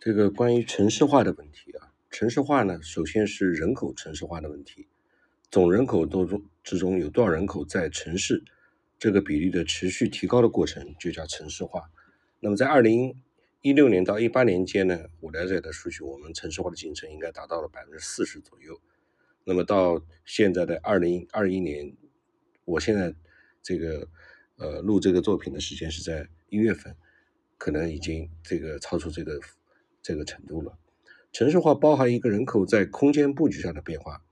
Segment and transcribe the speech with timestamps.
[0.00, 4.88] 这个关于城市化的问题啊，城市化呢，首先是人口城市化的问题，
[5.50, 8.42] 总人口当中之中有多少人口在城市，
[8.98, 11.90] 这个比例的持续提高的过程就叫城市化。
[12.38, 13.14] 那么在二零
[13.60, 18.80] 一六年到一八年间呢，我了解的数据，我们城市化的进程应该达到了百分之四十左右。
[19.44, 21.94] 那么到现在的二零二一年，
[22.64, 23.14] 我现在
[23.62, 24.08] 这个
[24.56, 26.96] 呃录这个作品的时间是在一月份，
[27.58, 29.38] 可能已经这个超出这个。
[30.02, 30.78] 这个程度了，
[31.32, 34.22] 城市化包含一个人口在空间布局上的变化，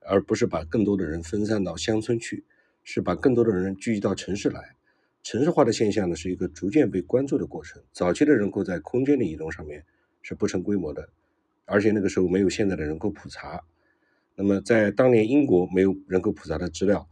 [0.00, 2.44] 而不是把更多的人分散到乡村去，
[2.84, 4.76] 是把更多的人聚集到城市来。
[5.22, 7.82] 城市化的现象呢，是一个逐渐被关注的过程。
[7.92, 9.84] 早期的人口在空间的移动上面
[10.22, 11.08] 是不成规模的，
[11.64, 13.62] 而且那个时候没有现在的人口普查。
[14.36, 17.08] 那么在当年英国没有人口普查的资料，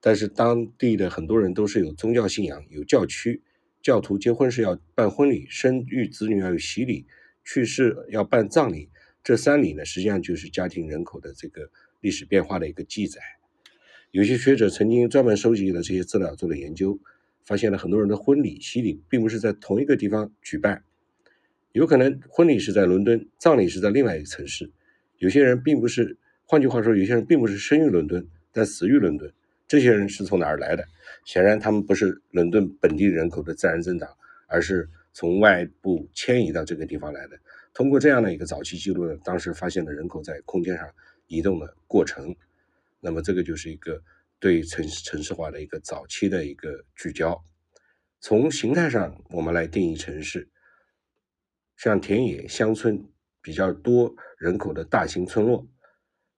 [0.00, 3.42] 但是当地的很多人都是有宗教信仰，有教区，
[3.82, 7.06] 教徒结婚是要办婚礼，生育子女要有洗礼。
[7.44, 8.88] 去世要办葬礼，
[9.22, 11.70] 这三礼呢，实际上就是家庭人口的这个
[12.00, 13.20] 历史变化的一个记载。
[14.10, 16.98] 有些学者曾经专门收集了这些资料做了研究，
[17.44, 20.84] 发现了很多人的婚礼、洗礼并不是在同一个地方举办，
[21.72, 24.72] 有可能婚礼是在伦敦，葬礼是在另外一个城市。
[25.18, 29.32] 有些人并不是，换句话说，有些人并不是生于伦敦，但死于伦敦。
[29.66, 30.86] 这些人是从哪儿来的？
[31.24, 34.08] 显然，他们不是伦敦本地人口的自然增长，
[34.46, 34.88] 而是。
[35.14, 37.38] 从外部迁移到这个地方来的，
[37.72, 40.92] 通过这样的一个早期记录呢，当时发现了人口在空间上
[41.28, 42.34] 移动的过程，
[42.98, 44.02] 那么这个就是一个
[44.40, 47.40] 对城城市化的一个早期的一个聚焦。
[48.20, 50.50] 从形态上，我们来定义城市，
[51.76, 53.06] 像田野、乡村
[53.40, 55.64] 比较多人口的大型村落，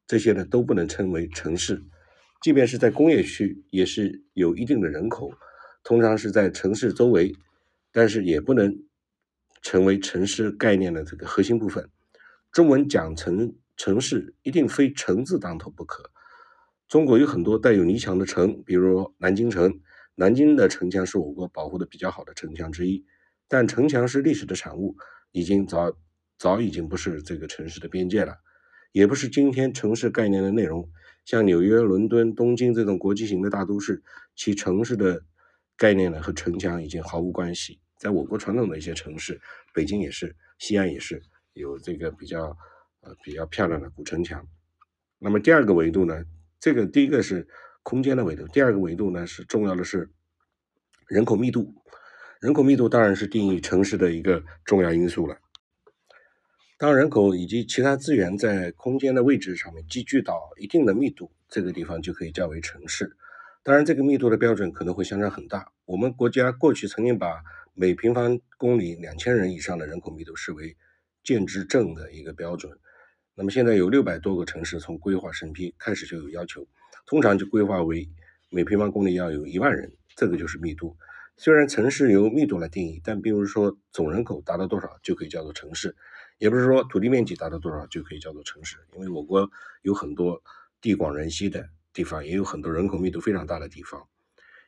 [0.06, 1.82] 这些呢都不能称为城市，
[2.42, 5.32] 即便是在工业区，也是有一定的人口，
[5.82, 7.34] 通常是在城市周围。
[7.96, 8.84] 但是也不能
[9.62, 11.88] 成为城市概念的这个核心部分。
[12.52, 16.10] 中文讲城城市，一定非城字当头不可。
[16.88, 19.80] 中国有很多带有泥墙的城，比如南京城。
[20.14, 23.06] 南京的城墙是我国保护的比较好的城墙之一。
[23.48, 24.94] 但城墙是历史的产物，
[25.32, 25.96] 已经早
[26.38, 28.36] 早已经不是这个城市的边界了，
[28.92, 30.90] 也不是今天城市概念的内容。
[31.24, 34.02] 像纽约、伦敦、东京这种国际型的大都市，
[34.34, 35.22] 其城市的
[35.78, 37.80] 概念呢和城墙已经毫无关系。
[37.96, 39.40] 在我国传统的一些城市，
[39.72, 41.22] 北京也是，西安也是
[41.54, 42.56] 有这个比较
[43.00, 44.46] 呃比较漂亮的古城墙。
[45.18, 46.24] 那么第二个维度呢，
[46.60, 47.48] 这个第一个是
[47.82, 50.10] 空间的维度，第二个维度呢是重要的是
[51.08, 51.74] 人口密度。
[52.38, 55.38] 人口密度当然是定义城市的一个重要因素了。
[56.76, 63.16] 当人口以及其他资源在空间的位置上面集聚到一定的密度，这个地方就可以叫为城市。
[63.62, 65.72] 当然，这个密度的标准可能会相差很大。
[65.86, 67.42] 我们国家过去曾经把
[67.78, 70.74] 每平方公里两千人以上的人口密度视为
[71.22, 72.72] 建制镇的一个标准，
[73.34, 76.66] 那么现在有六百多个城市从规划审批开始就有要求，
[77.04, 78.08] 通常就规划为
[78.48, 80.96] 每平方公里要有一万人，这个就是密度。
[81.36, 85.94] 虽然城市由密度来定义，但并不是说总人口达到多少就可以叫做城市，
[86.38, 89.50] 也不是说土地面积达到多少就可以叫做城市，因为我国
[89.82, 90.42] 有很多
[90.80, 94.08] 地广人稀的地方，也有很多人口密度非常大的地方，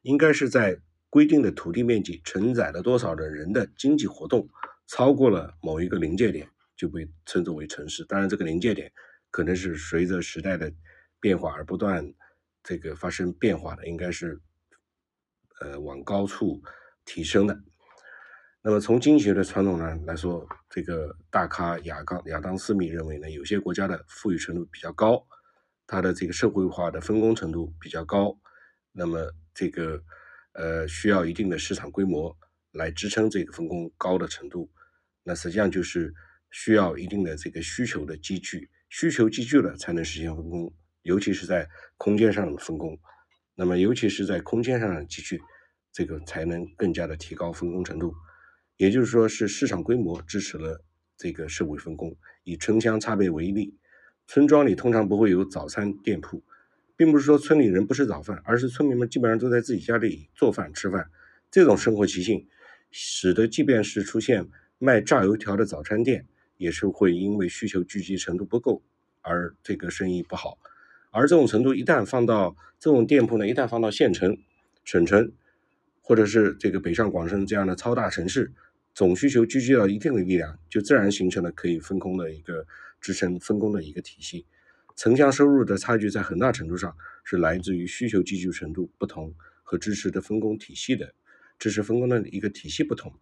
[0.03, 0.79] 应该是在。
[1.11, 4.47] 规定的土地面积承载了多少的人的经济活动，
[4.87, 6.47] 超过了某一个临界点，
[6.77, 8.05] 就被称作为城市。
[8.05, 8.93] 当然，这个临界点
[9.31, 10.71] 可能是随着时代的
[11.19, 12.13] 变化而不断
[12.63, 14.39] 这个发生变化的，应该是
[15.61, 16.63] 呃往高处
[17.07, 17.59] 提升的。
[18.61, 25.27] 那么从经济学的传统呢来说，这个大咖亚当亚当斯密认为呢，有些国家的富裕程度比较高，
[25.87, 28.39] 它的这个社会化的分工程度比较高，
[28.93, 30.03] 那么这个。
[30.59, 32.37] 呃，需要一定的市场规模
[32.73, 34.69] 来支撑这个分工高的程度，
[35.23, 36.13] 那实际上就是
[36.51, 42.99] 需要一定的这个需求的积聚，需求积聚了才能实现分工，尤其是在空间上的分工，
[43.55, 45.41] 那么尤其是在空间上的积聚，
[45.93, 48.13] 这个才能更加的提高分工程度。
[48.79, 50.85] 也就是说，是市场规模支持了
[51.17, 52.17] 这个社会分工。
[52.43, 53.79] 以城乡差别为例，
[54.27, 56.43] 村庄里通常不会有早餐店铺。
[56.99, 61.09] 并不是说村里人不吃早饭，而是村民们基本上都在自己家里做饭吃饭。
[61.49, 62.49] 这种生活习性，
[62.91, 64.49] 使得即便是出现
[64.79, 68.83] 卖炸油条的早餐店，也是会因为需求聚集程度不够
[69.21, 70.59] 而这个生意不好。
[71.13, 74.37] 而这种程度一旦放到这种店铺呢，一旦放到县城、
[74.83, 75.31] 省城，
[76.01, 78.53] 或者是这个北上广深这样的超大城市，
[78.93, 82.67] 总需求聚集到一定的力量，就自然形成了可以分工的一个
[83.01, 84.45] 支撑分工的一个体系。
[84.99, 86.93] 城乡收入的差距在很大程度上
[87.23, 91.15] 是来自于需求集聚程度不同和支持的分工体系的
[91.57, 93.15] 支持分工的一个体系不同。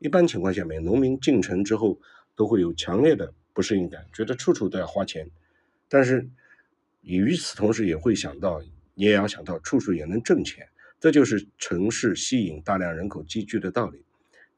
[0.00, 2.00] 一般情况下面，农民进城之后
[2.34, 5.30] 都会有强烈的不适应感，觉得处处都要花钱。
[5.88, 6.28] 但是
[7.02, 8.60] 与此同时，也会想到，
[8.94, 10.66] 你也要想到，处处也能挣钱。
[10.98, 14.04] 这就是城市吸引大量人口集聚的道理。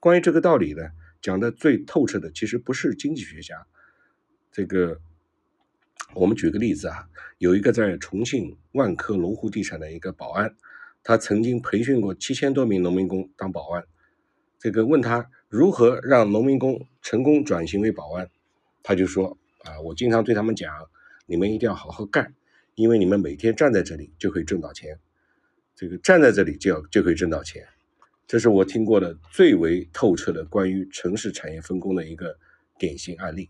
[0.01, 0.83] 关于这个道理呢，
[1.21, 3.67] 讲的最透彻的，其实不是经济学家。
[4.51, 5.01] 这个，
[6.15, 10.55] 我们举个例子啊，有一个在重庆万科龙湖地产的一个保安，
[11.03, 13.85] 他曾经培训过七千多名农民工当保安。
[14.59, 18.29] 这个问他如何让农民工成功转型为保安，
[18.83, 20.71] 他就说啊，我经常对他们讲，
[21.25, 22.35] 你们一定要好好干，
[22.75, 24.99] 因为你们每天站在这里就可以挣到钱。
[25.75, 27.67] 这个站在这里就要就可以挣到钱，
[28.27, 32.39] 这是我听过的最为透彻的关于城市产业分工的一个
[32.79, 33.49] 典型案例。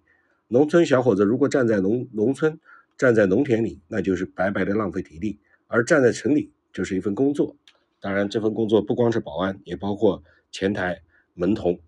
[0.52, 2.60] 农村小伙子如果站在农农村，
[2.98, 7.56] 站在农田里，那就是白白的浪费体力；而站在城里，就是一份工作。
[8.00, 11.00] 当然，这份工作不光是保安，也包括前台、
[11.32, 11.80] 门童，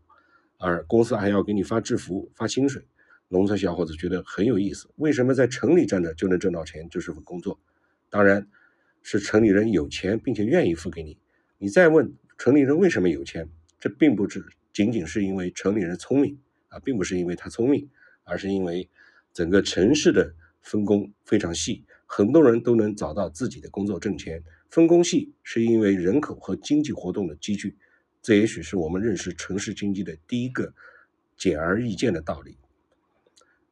[0.57, 2.89] 而公司还要给你发制服、发薪水。
[3.29, 7.61] 农村小伙子觉得很有意思，为什么在城里站着就能挣到钱，就是份工作？
[8.09, 8.49] 当然。
[9.07, 11.19] 是城里人有钱，并且愿意付给你。
[11.59, 13.47] 你再问城里人为什么有钱，
[13.79, 16.39] 这并不只仅仅是因为城里人聪明
[16.69, 17.91] 啊，并不是因为他聪明，
[18.25, 18.89] 而是因为
[19.33, 24.43] 整个城市的分工非常细，很多人都能找到自己的工作挣钱。
[24.71, 27.77] 分工细是因为人口和经济活动的积聚，
[28.21, 30.75] 这也许是我们认识城市经济的第一个
[31.37, 32.57] 简而易见的道理。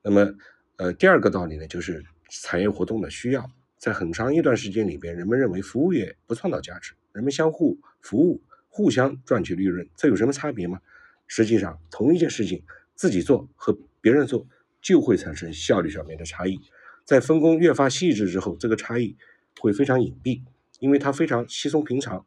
[0.02, 0.34] 那么，
[0.76, 3.50] 呃，第二个道理呢，就是产业活动的需要。
[3.78, 10.80] 在很长一段时间里边，人们认为服务业不创造价值，人们相互服务，互相赚取利润，这有什么差别吗？
[11.26, 12.62] 实际上，同一件事情
[12.94, 14.46] 自己做和别人做
[14.82, 16.60] 就会产生效率上面的差异。
[17.06, 19.16] 在分工越发细致之后，这个差异
[19.58, 20.42] 会非常隐蔽，
[20.80, 22.26] 因为它非常稀松平常，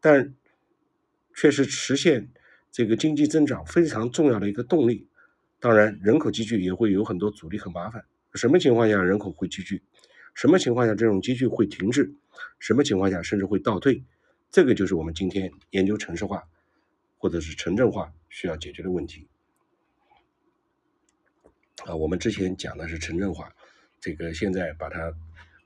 [0.00, 0.34] 但
[1.34, 2.28] 却是实现
[2.70, 5.08] 这个经济增长非常重要的一个动力。
[5.58, 8.04] 当然，人口集聚也会有很多阻力和麻烦。
[8.34, 9.82] 什么情况下人口会集聚？
[10.34, 12.14] 什么情况下这种集聚会停滞？
[12.58, 14.04] 什么情况下甚至会倒退？
[14.50, 16.44] 这个就是我们今天研究城市化
[17.18, 19.26] 或者是城镇化需要解决的问题。
[21.84, 23.54] 啊，我们之前讲的是城镇化，
[24.00, 25.12] 这个现在把它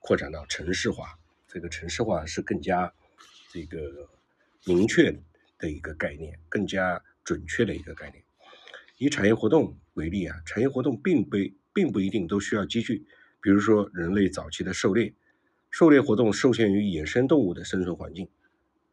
[0.01, 1.19] 扩展到城市化。
[1.47, 2.93] 这个城市化是更加
[3.51, 4.09] 这个
[4.67, 5.11] 明确
[5.59, 8.23] 的一个概念，更加准确的一个概念。
[8.99, 11.37] 以产业活动为例啊，产业活动并不
[11.73, 13.07] 并不一定都需要集聚。
[13.41, 15.15] 比如说，人类早期的狩猎，
[15.71, 18.29] 狩猎活动受限于野生动物的生存环境，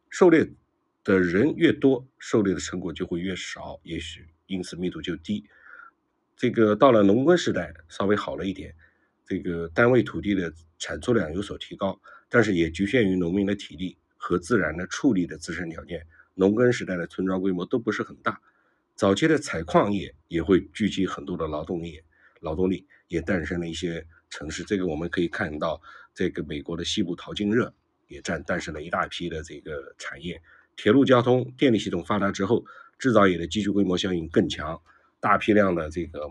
[0.08, 0.48] 狩猎
[1.04, 5.44] 的人越多，狩猎的成果就会越少，也许因此密度就低。
[6.38, 8.72] 这个到了农耕时代，稍微好了一点，
[9.26, 12.00] 这个单位土地的产出量有所提高，
[12.30, 16.06] 但是也局限于农民的体力和自然的处理的自身条件。
[16.34, 18.40] 农耕时代的村庄规模都不是很大，
[18.94, 22.00] 早期的采矿业也会聚集很多的劳动力，
[22.40, 24.06] 劳动力也诞生了一些。
[24.30, 25.80] 城市，这个我们可以看到，
[26.14, 27.72] 这个美国的西部淘金热
[28.08, 30.42] 也诞诞生了一大批的这个产业。
[30.76, 32.62] 铁路交通、电力系统发达之后，
[32.98, 34.78] 制造业的集聚规模效应更强，
[35.20, 36.30] 大批量的这个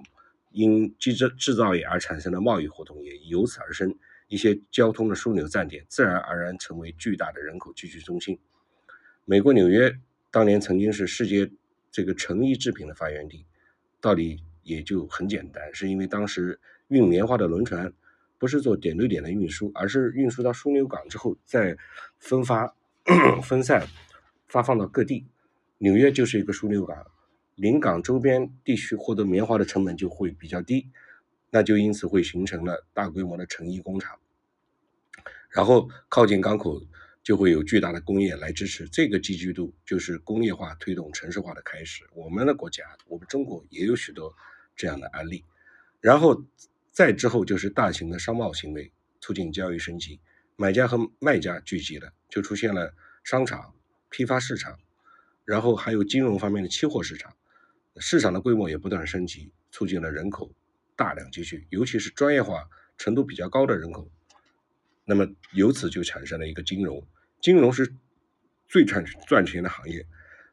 [0.52, 3.94] 因机制制造业而产生的贸易活动也由此而生。
[4.28, 8.38] 一些交通的枢纽站点自然而然成为巨大的人口聚集中心。
[9.26, 10.00] 美国纽约
[10.30, 11.50] 当年曾经是世界
[11.92, 13.46] 这个成衣制品的发源地，
[14.02, 16.60] 道理也就很简单，是因为当时。
[16.90, 17.92] 运棉花的轮船
[18.38, 21.76] 不是做点对点的运输，而是运输到枢纽港之后再
[22.18, 22.74] 分发、
[23.44, 23.86] 分散、
[24.48, 25.28] 发放到各地。
[25.80, 27.06] 纽约就是一个枢纽港，
[27.58, 30.90] 临港周边地区获得棉花的成本就会比较低，
[31.50, 34.18] 那就因此会形成了大规模的成衣工厂。
[35.50, 36.82] 然后靠近港口
[37.22, 42.06] 就会有巨大的工业来支持，这个集聚度就是工业化推动城市化的开始。
[42.14, 44.34] 我们的国家，我们中国也有许多
[44.76, 45.44] 这样的案例，
[46.00, 46.46] 然后。
[46.90, 50.20] 再之后就是大型的商贸行为，促进交易升级，
[50.56, 52.92] 买家和卖家聚集了，就出现了
[53.24, 53.76] 商场、
[54.10, 54.80] 批发市场，
[55.46, 57.36] 然后还有金融方面的期货市场，
[58.00, 60.52] 市场的规模也不断升级，促进了人口
[60.96, 64.10] 大量集聚，尤其是专业化程度比较高的人口，
[65.06, 67.08] 那么由此就产生了一个金融，
[67.42, 67.94] 金融是
[68.68, 70.06] 最赚赚钱的行业，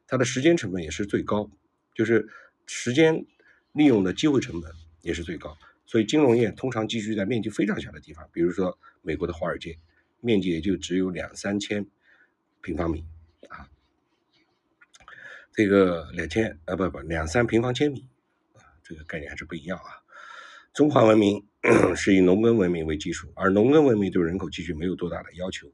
[0.07, 1.49] 它的时间成本也是最高，
[1.93, 2.27] 就是
[2.65, 3.25] 时间
[3.73, 4.71] 利用的机会成本
[5.01, 5.57] 也是最高。
[5.85, 9.77] 所以金融业通常集聚在面积非常小的地方，比如说美国的华尔街，
[10.19, 11.85] 面积也就只有两三千
[12.61, 13.05] 平方米
[13.49, 13.69] 啊，
[15.55, 18.05] 这个两千啊不不两三平方千米
[18.55, 20.03] 啊，这个概念还是不一样啊。
[20.73, 21.47] 中华文明
[21.95, 25.71] 是以农耕文明为基础，而农耕文明对人口集聚没有多大的要求，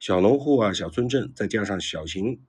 [0.00, 2.40] 小农户啊、小村镇，再加上小型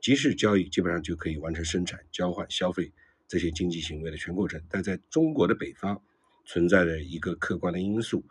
[0.00, 2.90] 集市交易，基本上就可以完成生产、交换、消费，
[3.28, 6.00] 这些经济行为的全过程，但在中国的北方
[6.46, 8.24] 存在着一个客观的因素，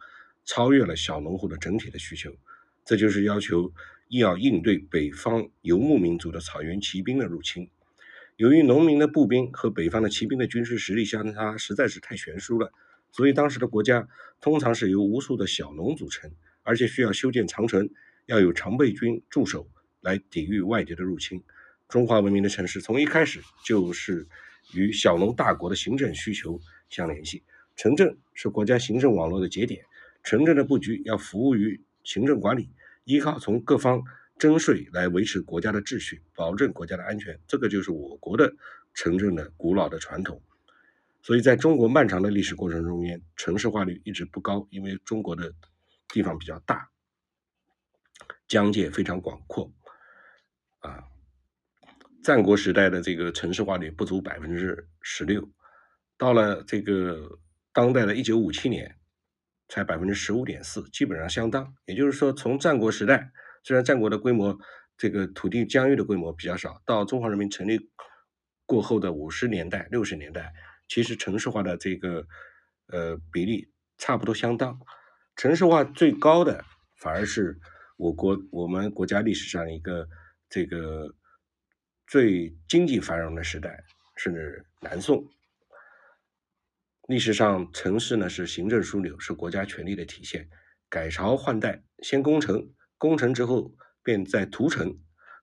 [0.46, 2.36] 超越了小农户的整体的需求，
[2.84, 3.72] 这就是要求
[4.10, 7.70] 要应对北方游牧民族的草原骑兵的入侵。
[8.44, 12.74] 由于农民的步兵和北方的骑兵的军事实力相差实在是太悬殊了，
[13.10, 14.06] 所以当时的国家
[14.42, 16.30] 通常是由无数的小农组成，
[16.62, 17.90] 而且需要修建长城，
[18.26, 19.70] 要有常备军驻守
[20.02, 21.42] 来抵御外敌的入侵。
[21.88, 24.28] 中华文明的城市从一开始就是
[24.74, 26.60] 与小农大国的行政需求
[26.90, 27.44] 相联系。
[27.78, 29.86] 城镇是国家行政网络的节点，
[30.22, 32.70] 城镇的布局要服务于行政管理，
[33.06, 34.04] 依靠从各方
[34.44, 37.40] 征税来维持国家的秩序，保证国家的安全。
[37.48, 38.54] 这个就是我国的
[38.94, 40.44] 城镇的古老的传统。
[41.22, 45.54] 所以，在中国漫长的历史过程中间，城市化率一直不高，因为中国的
[46.10, 46.90] 地方比较大，
[48.46, 49.72] 疆界非常广阔，
[50.80, 51.06] 啊。
[52.22, 55.50] 战国时代的这个城市化率不足百分之十六，
[56.18, 57.40] 到了这个
[57.72, 58.98] 当代的一九五七年，
[59.70, 61.74] 才百分之十五点四，基本上相当。
[61.86, 63.32] 也就是说，从战国时代，
[63.64, 64.60] 虽然战国的规模
[64.98, 67.90] 这个土地疆域的规模比较少，到中华人民成立
[68.66, 70.54] 过后的五十年代、六十年代，
[70.88, 72.28] 其实城市化的这个
[72.88, 74.80] 呃比例差不多相当。
[75.36, 76.64] 城市化最高的
[76.98, 77.60] 反而是
[77.98, 80.08] 我国我们国家历史上一个
[80.50, 81.16] 这个。
[82.06, 83.84] 最经济繁荣的时代
[84.18, 85.26] 是南宋。
[87.08, 90.48] 历史上，城市呢是行政枢纽，是国家权力的体现。
[90.90, 92.70] 改朝换代，先攻城，
[93.04, 94.98] 攻城之后便在屠城。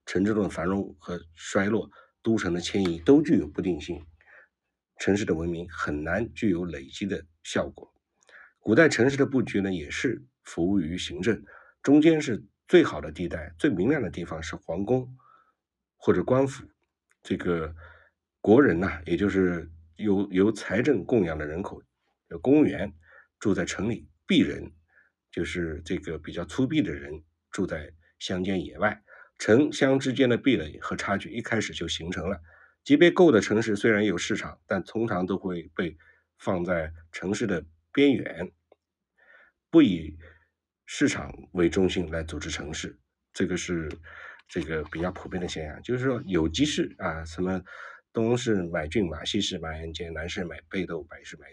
[0.06, 1.90] 城镇的繁荣和衰落，
[2.22, 4.02] 都城的迁移都具有不定性。
[4.98, 7.94] 城市的文明很难具有累积的效果。
[8.60, 11.44] 古代城市的布局呢，也是服务于行政。
[11.82, 15.14] 中间是最好的地带，最明亮的地方是皇宫。
[15.98, 16.66] 或者官府，
[17.22, 17.76] 这个
[18.40, 21.82] 国人呐，也就是由由财政供养的人口，
[22.30, 22.90] 有公务员
[23.38, 24.72] 住在城里，鄙人
[25.30, 29.02] 就是这个比较粗鄙的人住在乡间野外，
[29.38, 32.40] 城乡之间的壁垒和差距一开始就形成了。
[32.84, 35.96] 级别够的城市虽然有市场，但通常都会被
[36.38, 38.50] 放在城市的边缘，
[39.70, 40.16] 不以
[40.86, 42.98] 市场为中心来组织城市，
[43.32, 43.88] 这个是。
[44.52, 47.62] 这个比较普遍的现象，就是说有集市啊，什么
[48.12, 51.46] 东市买骏马，西市买鞍鞯，南市买被斗，北市买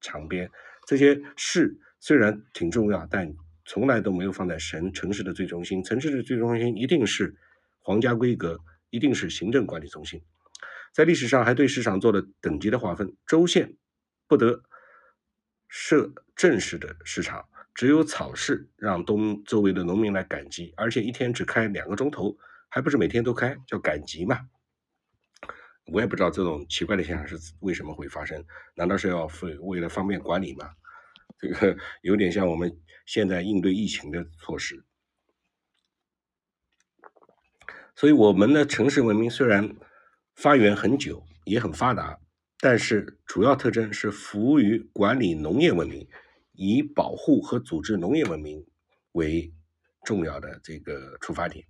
[0.00, 0.50] 长鞭，
[0.86, 3.30] 这些市虽然挺重要，但
[3.68, 5.84] 从来都没有放在城城市的最中心。
[5.84, 7.36] 城市的最中心一定是
[7.80, 8.58] 皇家规格，
[8.88, 10.22] 一定是行政管理中心。
[10.94, 13.76] 在历史上还对市场做了等级的划分，州县
[14.26, 14.62] 不得
[15.68, 17.46] 设正式的市场。
[17.74, 22.38] 只有草市让东周围的农民来赶集，而且一天只开两个钟头，
[22.70, 24.48] 还不是每天都开，叫赶集嘛。
[25.92, 28.42] 我也不知道这种奇怪的现象是为什么会发生，
[28.74, 30.70] 难道是要为为了方便管理吗？
[31.38, 34.84] 这个有点像我们现在应对疫情的措施。
[37.94, 39.76] 所以，我们的城市文明虽然
[40.34, 42.18] 发源很久，也很发达，
[42.60, 46.08] 但是主要特征是服务于管理农业文明。
[46.60, 48.66] 以保护和组织农业文明
[49.12, 49.54] 为
[50.04, 51.64] 重要的这个出发点。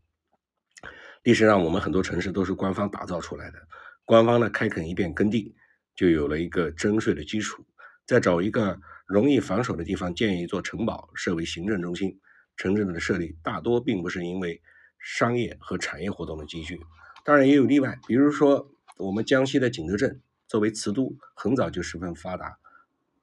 [1.22, 3.58] 历史上，我们很多城市都是官方打造出来的。
[4.06, 5.54] 官方呢，开垦一片耕地，
[5.94, 7.66] 就有了一个征税的基础。
[8.06, 12.20] 再找一个容易防守的地方，建一座城堡，设为行政中心。
[12.58, 14.60] 城镇的设立大多并不是因为
[14.98, 16.78] 商业和产业活动的积聚，
[17.24, 17.98] 当然也有例外。
[18.06, 22.58] 比如说，我们江西的景德镇作为瓷都，很早就十分发达。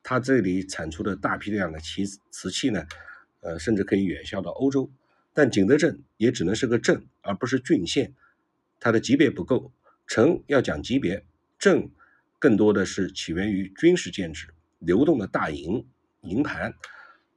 [0.01, 2.87] 它这里产出的大批量的瓷瓷器呢，
[3.41, 4.91] 呃，甚至可以远销到欧洲。
[5.33, 8.15] 但景德镇也只能是个镇，而不是郡县，
[8.79, 9.71] 它的级别不够。
[10.07, 11.25] 城要讲级别，
[11.59, 11.91] 镇
[12.39, 14.47] 更多的是起源于军事建制，
[14.79, 15.87] 流动的大营
[16.21, 16.73] 营盘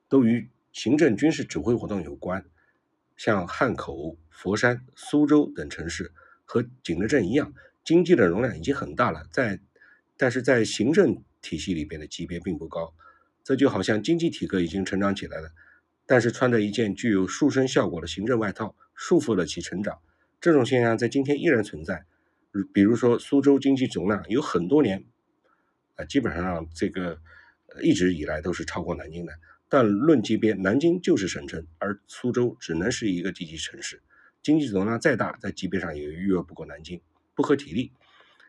[0.09, 2.45] 都与行政军事指挥活动有关。
[3.17, 6.13] 像汉口、佛山、苏州等城市
[6.45, 7.53] 和景德镇一样，
[7.85, 9.61] 经济的容量已经很大了，在
[10.17, 11.23] 但是在行政。
[11.41, 12.93] 体系里边的级别并不高，
[13.45, 15.53] 这就好像经济体格已经成长起来了，
[16.05, 20.01] 但是穿着一件具有塑身效果的行政外套，束缚了其成长。
[20.41, 22.07] 这种现象在今天依然存在。
[22.75, 25.05] 比如说，苏州经济总量有很多年，
[25.99, 27.21] 啊，基本上这个
[27.83, 29.33] 一直以来都是超过南京的。
[29.69, 34.01] 但论级别，南京就是省城，而苏州只能是一个地级城市。
[34.43, 37.01] 经济总量再大，在级别上也逾越不过南京，
[37.35, 37.93] 不合体力。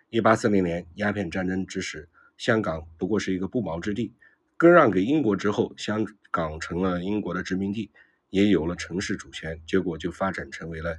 [0.10, 2.08] 一八四零年鸦片战争之时。
[2.38, 4.14] 香港不过是一个不毛之地，
[4.56, 7.92] 割让给英国之后，香港成了英国的殖民地，
[8.30, 10.98] 也有了城市主权，结果就发展成为了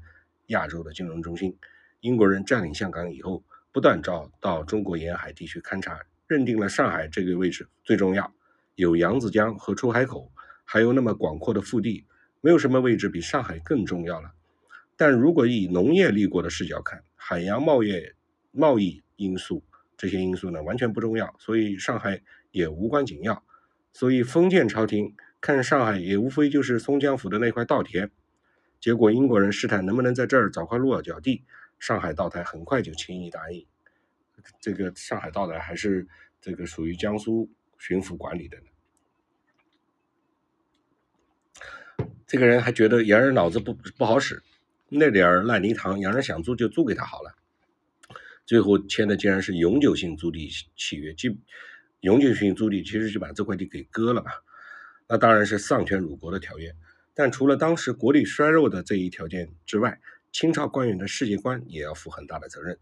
[0.48, 1.56] 亚洲的金融中心。
[2.00, 3.42] 英国人占领香港以后，
[3.72, 5.98] 不断找到中国沿海地区勘察，
[6.30, 8.32] 认定了上海这个位置最重要，
[8.76, 10.30] 有扬子江和出海口，
[10.64, 12.06] 还有那么广阔的腹地，
[12.40, 14.30] 没有什么位置比上海更重要了。
[14.96, 18.00] 但如果以农业立国的视角看，海洋贸易
[18.52, 19.64] 贸易因素
[19.96, 22.22] 这些因素呢，完全不重要，所以上海
[22.52, 23.42] 也无关紧要。
[23.92, 28.08] 所以封建朝廷看上海也无非就是松江府的那块稻田。
[28.78, 31.42] 结果英国人试探能不能在这儿找块落脚地，
[31.80, 33.66] 上海道台很快就轻易答应。
[34.60, 36.06] 这个上海道台还是
[36.40, 38.64] 这个属于江苏巡抚管理的呢。
[42.26, 44.42] 这个人还觉得洋人脑子不不好使，
[44.88, 47.34] 那点烂泥塘，洋人想租就租给他好了。
[48.46, 51.40] 最后签的竟然是永久性租地契约，即。
[52.00, 54.30] 永久性租地其实就把这块地给割了吧，
[55.06, 56.74] 那当然是丧权辱国的条约。
[57.12, 60.00] 但除了当时国力衰弱的这一条件之外，
[60.32, 62.78] 清朝官员的世界观也要负很大的责任。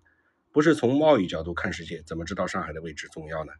[0.53, 3.53] 不是从贸易角度看世界，怎么知道上海的位置重要呢？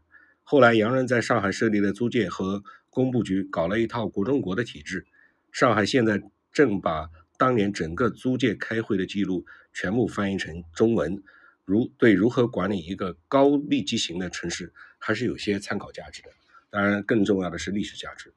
[0.43, 5.05] 后来洋人在上海设立了租界和工部局，搞了一套国中国的体制。
[5.51, 11.21] 上海现在正把当年整个租界开会的记录全部翻译成中文。
[11.65, 16.29] 如对如何管理一个高密集型的城市，还是有些参考价值的。
[16.71, 18.33] 当然，更重要的是历史价值。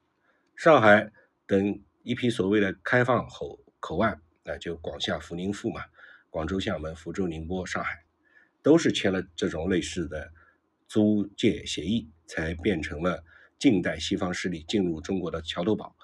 [0.55, 1.11] 上海
[1.47, 5.81] 等一批所谓的开放口口岸，那就广厦、福宁富嘛，
[6.29, 8.02] 广州、厦门、福州、宁波、上海，
[8.63, 10.31] 都是签了这种类似的
[10.87, 13.23] 租借协议，才变成了
[13.59, 15.95] 近代西方势力进入中国的桥头堡。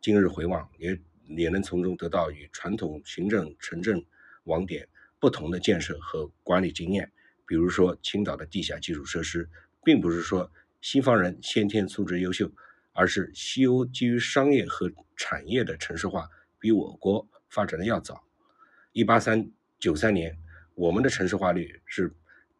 [0.00, 4.04] 今日回望，也也能从中得到与传统行政城镇
[4.44, 4.88] 网点。
[5.18, 7.12] 不同的建设和管理经验，
[7.46, 9.48] 比如说青岛的地下基础设施，
[9.84, 10.50] 并不是说
[10.80, 12.50] 西方人先天素质优秀，
[12.92, 16.28] 而是西欧基于商业和产业的城市化
[16.58, 18.24] 比我国发展的要早。
[18.90, 20.36] 一八三九三年，
[20.74, 22.12] 我们的城市化率是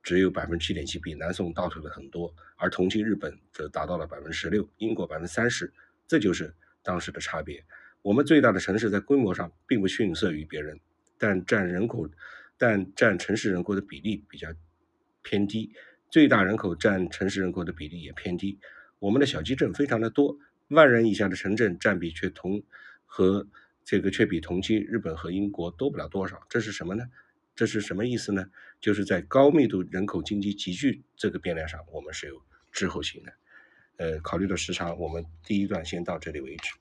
[0.03, 5.73] 只有百分之七点七，比南宋倒退了很多，而同期日本则达到了百分之十六，英国百分之三十，
[6.07, 7.65] 这就是当时的差别。
[8.03, 10.79] 我们最大的城市在规模上并不逊色于别人，
[11.19, 12.09] 但占人口。
[12.59, 14.47] 但占城市人口的比例比较
[15.23, 15.73] 偏低，
[16.09, 18.57] 最大人口占城市人口的比例也偏低。
[19.01, 22.63] 我们的小基镇非常的多，万人以下的城镇占比却同
[23.05, 23.49] 和
[23.85, 26.47] 这个却比同期日本和英国多不了多少。
[26.49, 27.05] 这是什么呢？
[27.55, 28.47] 这是什么意思呢？
[28.81, 33.33] 就是在高密度人口经济集聚这个变量上，我们是有滞后性的。
[33.99, 36.73] 呃，考虑到时长，我们第一段先到这里为止。